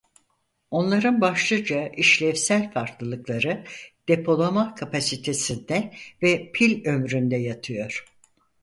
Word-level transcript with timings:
Onların 0.71 1.21
başlıca 1.21 1.87
işlevsel 1.87 2.71
farklılıkları 2.71 3.63
depolama 4.09 4.75
kapasitesinde 4.75 5.93
ve 6.21 6.51
pil 6.51 6.85
ömründe 6.89 7.35
yatıyor. 7.35 8.05